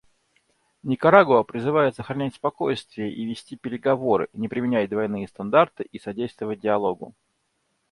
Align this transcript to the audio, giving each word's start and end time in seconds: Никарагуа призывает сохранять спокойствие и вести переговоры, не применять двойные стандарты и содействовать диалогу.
Никарагуа 0.81 1.43
призывает 1.43 1.95
сохранять 1.95 2.33
спокойствие 2.33 3.13
и 3.13 3.23
вести 3.23 3.55
переговоры, 3.55 4.29
не 4.33 4.47
применять 4.47 4.89
двойные 4.89 5.27
стандарты 5.27 5.83
и 5.83 5.99
содействовать 5.99 6.59
диалогу. 6.59 7.13